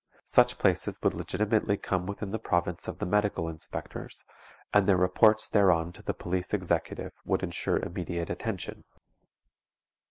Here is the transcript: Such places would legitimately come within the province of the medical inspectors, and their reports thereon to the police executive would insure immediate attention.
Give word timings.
Such 0.25 0.57
places 0.57 0.99
would 1.03 1.13
legitimately 1.13 1.77
come 1.77 2.07
within 2.07 2.31
the 2.31 2.39
province 2.39 2.87
of 2.87 2.97
the 2.97 3.05
medical 3.05 3.47
inspectors, 3.47 4.23
and 4.73 4.87
their 4.89 4.97
reports 4.97 5.47
thereon 5.47 5.93
to 5.93 6.01
the 6.01 6.11
police 6.15 6.55
executive 6.55 7.13
would 7.23 7.43
insure 7.43 7.77
immediate 7.77 8.31
attention. 8.31 8.83